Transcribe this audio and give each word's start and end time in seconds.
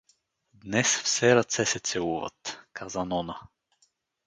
—Днес 0.53 0.97
все 1.01 1.35
ръце 1.35 1.65
се 1.65 1.79
целуват— 1.79 2.59
каза 2.73 3.05
Нона. 3.05 3.39